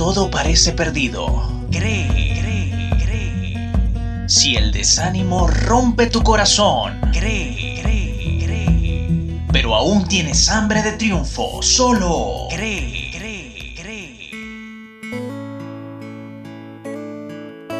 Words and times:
todo 0.00 0.30
parece 0.30 0.72
perdido, 0.72 1.26
cree, 1.70 2.08
cree, 2.40 2.90
cree. 3.04 4.28
Si 4.30 4.56
el 4.56 4.72
desánimo 4.72 5.46
rompe 5.46 6.06
tu 6.06 6.22
corazón, 6.22 6.98
cree, 7.12 7.78
cree, 7.82 8.42
cree. 8.42 9.42
Pero 9.52 9.74
aún 9.74 10.08
tienes 10.08 10.48
hambre 10.48 10.82
de 10.82 10.92
triunfo, 10.92 11.60
solo 11.60 12.46
cree, 12.48 13.10
cree, 13.14 13.74
cree. 13.76 14.30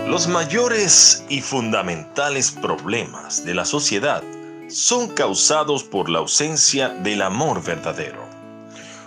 Los 0.07 0.29
mayores 0.29 1.25
y 1.31 1.41
fundamentales 1.41 2.51
problemas 2.51 3.47
de 3.47 3.55
la 3.55 3.65
sociedad 3.65 4.23
son 4.69 5.09
causados 5.09 5.85
por 5.85 6.11
la 6.11 6.19
ausencia 6.19 6.91
del 6.91 7.23
amor 7.23 7.65
verdadero. 7.65 8.29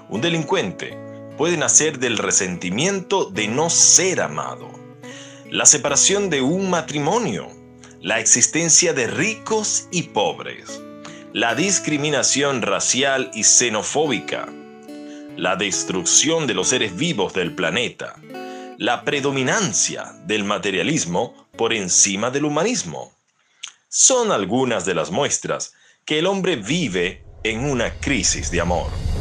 Un 0.10 0.20
delincuente 0.20 1.13
puede 1.38 1.58
nacer 1.58 2.00
del 2.00 2.18
resentimiento 2.18 3.26
de 3.26 3.48
no 3.48 3.70
ser 3.70 4.22
amado, 4.22 4.72
la 5.50 5.66
separación 5.66 6.30
de 6.30 6.42
un 6.42 6.70
matrimonio, 6.70 7.50
la 8.02 8.20
existencia 8.20 8.94
de 8.94 9.08
ricos 9.08 9.88
y 9.92 10.04
pobres, 10.04 10.82
la 11.32 11.56
discriminación 11.56 12.62
racial 12.62 13.32
y 13.34 13.44
xenofóbica, 13.44 14.48
la 15.38 15.56
destrucción 15.56 16.48
de 16.48 16.54
los 16.54 16.68
seres 16.68 16.96
vivos 16.96 17.34
del 17.34 17.56
planeta, 17.56 18.16
la 18.78 19.04
predominancia 19.04 20.14
del 20.26 20.44
materialismo 20.44 21.48
por 21.56 21.74
encima 21.74 22.30
del 22.30 22.46
humanismo. 22.46 23.14
Son 23.88 24.32
algunas 24.32 24.86
de 24.86 24.96
las 24.96 25.12
muestras 25.12 25.74
que 26.06 26.20
el 26.20 26.26
hombre 26.26 26.56
vive 26.56 27.24
en 27.44 27.64
una 27.64 27.94
crisis 28.00 28.52
de 28.52 28.62
amor. 28.62 29.13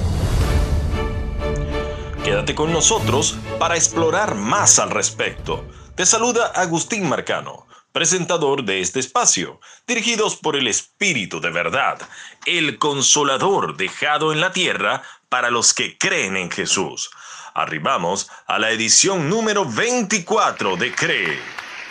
Quédate 2.32 2.54
con 2.54 2.72
nosotros 2.72 3.36
para 3.58 3.76
explorar 3.76 4.34
más 4.34 4.78
al 4.78 4.88
respecto. 4.88 5.66
Te 5.94 6.06
saluda 6.06 6.46
Agustín 6.46 7.06
Marcano, 7.06 7.66
presentador 7.92 8.64
de 8.64 8.80
este 8.80 9.00
espacio, 9.00 9.60
dirigidos 9.86 10.36
por 10.36 10.56
el 10.56 10.66
Espíritu 10.66 11.42
de 11.42 11.50
Verdad, 11.50 12.00
el 12.46 12.78
consolador 12.78 13.76
dejado 13.76 14.32
en 14.32 14.40
la 14.40 14.50
tierra 14.50 15.02
para 15.28 15.50
los 15.50 15.74
que 15.74 15.98
creen 15.98 16.38
en 16.38 16.50
Jesús. 16.50 17.10
Arribamos 17.52 18.30
a 18.46 18.58
la 18.58 18.70
edición 18.70 19.28
número 19.28 19.66
24 19.66 20.78
de 20.78 20.94
Cree, 20.94 21.38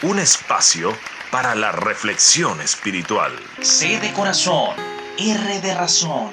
un 0.01 0.17
espacio 0.17 0.97
para 1.29 1.53
la 1.53 1.71
reflexión 1.71 2.61
espiritual. 2.61 3.31
C 3.61 3.99
de 3.99 4.11
corazón, 4.13 4.75
R 5.19 5.61
de 5.61 5.75
razón, 5.75 6.31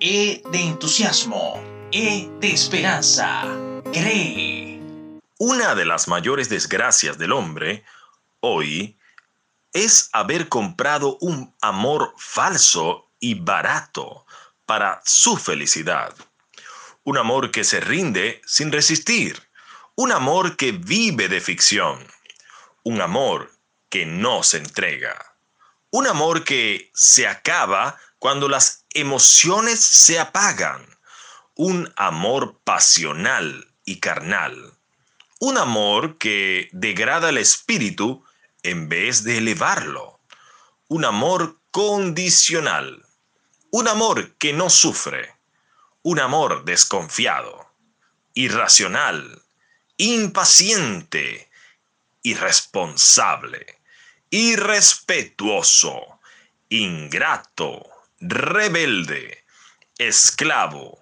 E 0.00 0.40
de 0.50 0.60
entusiasmo, 0.62 1.69
E 1.92 2.30
de 2.38 2.52
esperanza. 2.52 3.42
Cree. 3.92 4.78
Una 5.38 5.74
de 5.74 5.84
las 5.84 6.06
mayores 6.06 6.48
desgracias 6.48 7.18
del 7.18 7.32
hombre 7.32 7.84
hoy 8.38 8.96
es 9.72 10.08
haber 10.12 10.48
comprado 10.48 11.18
un 11.20 11.52
amor 11.60 12.14
falso 12.16 13.10
y 13.18 13.34
barato 13.34 14.24
para 14.66 15.02
su 15.04 15.36
felicidad. 15.36 16.14
Un 17.02 17.18
amor 17.18 17.50
que 17.50 17.64
se 17.64 17.80
rinde 17.80 18.40
sin 18.46 18.70
resistir. 18.70 19.42
Un 19.96 20.12
amor 20.12 20.56
que 20.56 20.70
vive 20.70 21.26
de 21.26 21.40
ficción. 21.40 22.06
Un 22.84 23.00
amor 23.00 23.50
que 23.88 24.06
no 24.06 24.44
se 24.44 24.58
entrega. 24.58 25.34
Un 25.90 26.06
amor 26.06 26.44
que 26.44 26.92
se 26.94 27.26
acaba 27.26 27.98
cuando 28.20 28.48
las 28.48 28.84
emociones 28.94 29.80
se 29.80 30.20
apagan 30.20 30.99
un 31.62 31.92
amor 31.96 32.58
pasional 32.64 33.68
y 33.84 34.00
carnal, 34.00 34.78
un 35.40 35.58
amor 35.58 36.16
que 36.16 36.70
degrada 36.72 37.28
el 37.28 37.36
espíritu 37.36 38.24
en 38.62 38.88
vez 38.88 39.24
de 39.24 39.36
elevarlo, 39.36 40.20
un 40.88 41.04
amor 41.04 41.58
condicional, 41.70 43.04
un 43.70 43.88
amor 43.88 44.36
que 44.38 44.54
no 44.54 44.70
sufre, 44.70 45.34
un 46.00 46.18
amor 46.18 46.64
desconfiado, 46.64 47.70
irracional, 48.32 49.42
impaciente, 49.98 51.50
irresponsable, 52.22 53.66
irrespetuoso, 54.30 56.20
ingrato, 56.70 57.86
rebelde, 58.18 59.44
esclavo, 59.98 60.99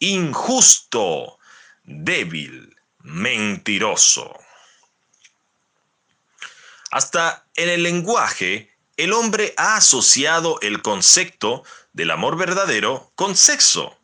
injusto, 0.00 1.38
débil, 1.84 2.76
mentiroso. 2.98 4.36
Hasta 6.90 7.46
en 7.54 7.68
el 7.68 7.84
lenguaje, 7.84 8.76
el 8.96 9.12
hombre 9.12 9.54
ha 9.56 9.76
asociado 9.76 10.58
el 10.60 10.82
concepto 10.82 11.62
del 11.92 12.10
amor 12.10 12.36
verdadero 12.36 13.12
con 13.14 13.36
sexo, 13.36 13.96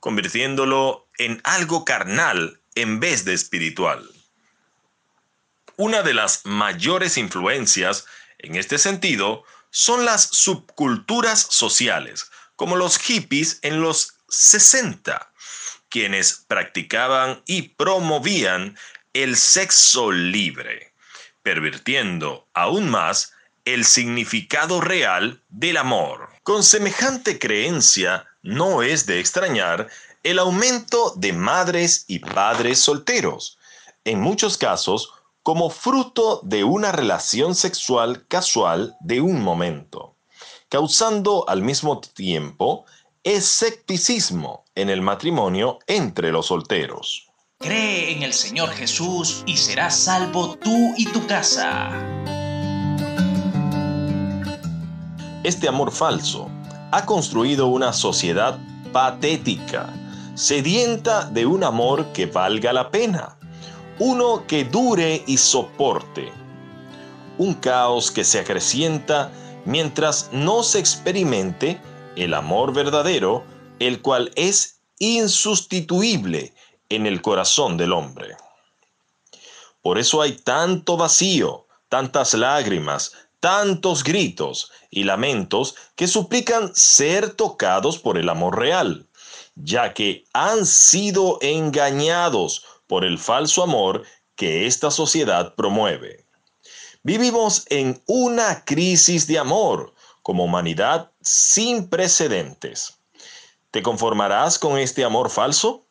convirtiéndolo 0.00 1.08
en 1.18 1.40
algo 1.44 1.84
carnal 1.84 2.60
en 2.74 2.98
vez 2.98 3.24
de 3.24 3.34
espiritual. 3.34 4.10
Una 5.76 6.02
de 6.02 6.14
las 6.14 6.44
mayores 6.44 7.16
influencias 7.16 8.06
en 8.38 8.56
este 8.56 8.78
sentido 8.78 9.44
son 9.70 10.04
las 10.04 10.24
subculturas 10.24 11.46
sociales, 11.50 12.30
como 12.56 12.76
los 12.76 12.98
hippies 12.98 13.58
en 13.62 13.80
los 13.80 14.18
60, 14.32 15.32
quienes 15.88 16.44
practicaban 16.48 17.42
y 17.46 17.62
promovían 17.70 18.76
el 19.12 19.36
sexo 19.36 20.10
libre, 20.10 20.94
pervirtiendo 21.42 22.48
aún 22.54 22.88
más 22.88 23.32
el 23.64 23.84
significado 23.84 24.80
real 24.80 25.42
del 25.48 25.76
amor. 25.76 26.30
Con 26.42 26.64
semejante 26.64 27.38
creencia, 27.38 28.26
no 28.42 28.82
es 28.82 29.06
de 29.06 29.20
extrañar 29.20 29.88
el 30.22 30.38
aumento 30.38 31.12
de 31.16 31.32
madres 31.32 32.04
y 32.08 32.18
padres 32.20 32.78
solteros, 32.78 33.58
en 34.04 34.20
muchos 34.20 34.56
casos 34.56 35.12
como 35.42 35.70
fruto 35.70 36.40
de 36.44 36.64
una 36.64 36.92
relación 36.92 37.54
sexual 37.54 38.26
casual 38.28 38.96
de 39.00 39.20
un 39.20 39.42
momento, 39.42 40.16
causando 40.68 41.48
al 41.48 41.62
mismo 41.62 42.00
tiempo 42.00 42.86
escepticismo 43.24 44.64
en 44.74 44.90
el 44.90 45.00
matrimonio 45.00 45.78
entre 45.86 46.32
los 46.32 46.46
solteros. 46.46 47.28
Cree 47.60 48.10
en 48.16 48.24
el 48.24 48.32
Señor 48.32 48.70
Jesús 48.70 49.44
y 49.46 49.56
serás 49.56 49.96
salvo 49.96 50.56
tú 50.56 50.92
y 50.96 51.04
tu 51.06 51.24
casa. 51.28 51.90
Este 55.44 55.68
amor 55.68 55.92
falso 55.92 56.50
ha 56.90 57.06
construido 57.06 57.68
una 57.68 57.92
sociedad 57.92 58.58
patética, 58.92 59.94
sedienta 60.34 61.24
de 61.26 61.46
un 61.46 61.62
amor 61.62 62.06
que 62.12 62.26
valga 62.26 62.72
la 62.72 62.90
pena, 62.90 63.36
uno 64.00 64.48
que 64.48 64.64
dure 64.64 65.22
y 65.28 65.36
soporte, 65.36 66.32
un 67.38 67.54
caos 67.54 68.10
que 68.10 68.24
se 68.24 68.40
acrecienta 68.40 69.30
mientras 69.64 70.28
no 70.32 70.64
se 70.64 70.80
experimente 70.80 71.80
el 72.16 72.34
amor 72.34 72.72
verdadero, 72.72 73.44
el 73.78 74.00
cual 74.02 74.30
es 74.36 74.80
insustituible 74.98 76.54
en 76.88 77.06
el 77.06 77.22
corazón 77.22 77.76
del 77.76 77.92
hombre. 77.92 78.36
Por 79.80 79.98
eso 79.98 80.22
hay 80.22 80.32
tanto 80.32 80.96
vacío, 80.96 81.66
tantas 81.88 82.34
lágrimas, 82.34 83.12
tantos 83.40 84.04
gritos 84.04 84.70
y 84.90 85.04
lamentos 85.04 85.74
que 85.96 86.06
suplican 86.06 86.72
ser 86.74 87.34
tocados 87.34 87.98
por 87.98 88.16
el 88.16 88.28
amor 88.28 88.58
real, 88.58 89.06
ya 89.56 89.92
que 89.92 90.24
han 90.32 90.64
sido 90.64 91.38
engañados 91.40 92.64
por 92.86 93.04
el 93.04 93.18
falso 93.18 93.62
amor 93.62 94.04
que 94.36 94.66
esta 94.66 94.90
sociedad 94.90 95.54
promueve. 95.54 96.24
Vivimos 97.02 97.64
en 97.68 98.00
una 98.06 98.64
crisis 98.64 99.26
de 99.26 99.40
amor 99.40 99.92
como 100.22 100.44
humanidad 100.44 101.10
sin 101.20 101.88
precedentes. 101.88 102.98
¿Te 103.70 103.82
conformarás 103.82 104.58
con 104.58 104.78
este 104.78 105.04
amor 105.04 105.30
falso? 105.30 105.84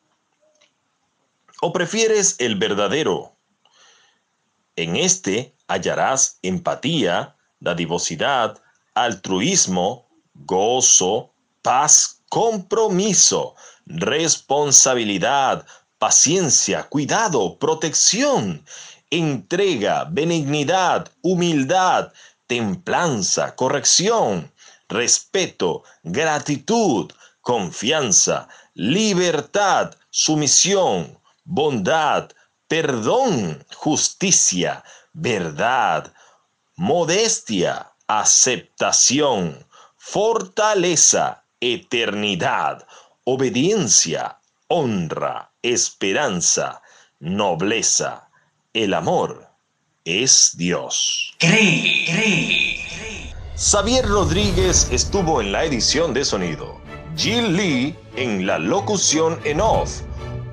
¿O 1.60 1.72
prefieres 1.72 2.36
el 2.38 2.56
verdadero? 2.56 3.36
En 4.76 4.96
este 4.96 5.54
hallarás 5.68 6.38
empatía, 6.42 7.36
dadivosidad, 7.60 8.60
altruismo, 8.94 10.08
gozo, 10.34 11.32
paz, 11.62 12.22
compromiso, 12.28 13.54
responsabilidad, 13.86 15.66
paciencia, 15.98 16.84
cuidado, 16.84 17.58
protección, 17.58 18.64
entrega, 19.10 20.04
benignidad, 20.10 21.10
humildad, 21.20 22.12
templanza, 22.52 23.56
corrección, 23.56 24.52
respeto, 24.86 25.84
gratitud, 26.02 27.10
confianza, 27.40 28.46
libertad, 28.74 29.94
sumisión, 30.10 31.18
bondad, 31.44 32.30
perdón, 32.68 33.64
justicia, 33.74 34.84
verdad, 35.14 36.12
modestia, 36.76 37.90
aceptación, 38.06 39.66
fortaleza, 39.96 41.44
eternidad, 41.58 42.86
obediencia, 43.24 44.36
honra, 44.68 45.50
esperanza, 45.62 46.82
nobleza. 47.18 48.28
El 48.74 48.92
amor 48.92 49.51
es 50.04 50.56
Dios. 50.56 51.34
Cree, 51.38 52.04
cree, 52.06 52.84
cree. 52.96 53.34
Xavier 53.56 54.04
Rodríguez 54.04 54.88
estuvo 54.90 55.40
en 55.40 55.52
la 55.52 55.64
edición 55.64 56.12
de 56.12 56.24
sonido. 56.24 56.80
Jill 57.16 57.56
Lee 57.56 57.96
en 58.16 58.46
la 58.46 58.58
locución 58.58 59.38
en 59.44 59.60
off. 59.60 60.00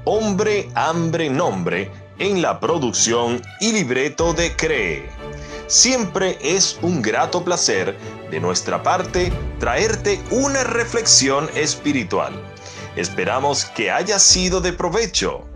Hombre, 0.05 0.69
hambre, 0.75 1.29
nombre 1.29 1.91
en 2.19 2.41
la 2.41 2.59
producción 2.59 3.41
y 3.59 3.71
libreto 3.71 4.33
de 4.33 4.55
Cree. 4.55 5.09
Siempre 5.67 6.37
es 6.41 6.77
un 6.81 7.01
grato 7.01 7.43
placer 7.43 7.97
de 8.29 8.39
nuestra 8.39 8.83
parte 8.83 9.31
traerte 9.59 10.21
una 10.29 10.63
reflexión 10.63 11.49
espiritual. 11.55 12.33
Esperamos 12.95 13.65
que 13.65 13.89
haya 13.89 14.19
sido 14.19 14.61
de 14.61 14.73
provecho. 14.73 15.47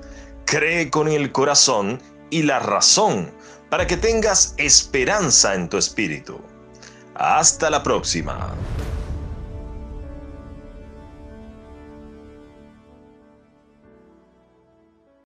Cree 0.46 0.90
con 0.90 1.08
el 1.08 1.32
corazón 1.32 2.02
y 2.30 2.44
la 2.44 2.60
razón 2.60 3.32
para 3.74 3.88
que 3.88 3.98
tengas 3.98 4.54
esperanza 4.58 5.56
en 5.56 5.68
tu 5.68 5.80
espíritu. 5.80 6.40
Hasta 7.16 7.72
la 7.72 7.82
próxima. 7.82 8.54